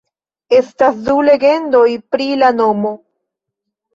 Estas 0.59 0.95
du 1.09 1.17
legendoj 1.27 1.85
pri 2.15 2.27
la 2.45 2.51
nomo. 2.61 2.95